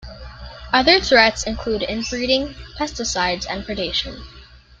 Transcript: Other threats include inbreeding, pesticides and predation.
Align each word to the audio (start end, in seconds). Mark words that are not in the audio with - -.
Other 0.73 0.99
threats 0.99 1.43
include 1.43 1.83
inbreeding, 1.83 2.55
pesticides 2.75 3.45
and 3.47 3.63
predation. 3.63 4.23